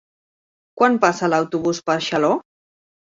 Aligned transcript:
Quan 0.81 0.97
passa 1.05 1.29
l'autobús 1.33 1.83
per 1.91 1.99
Xaló? 2.11 2.33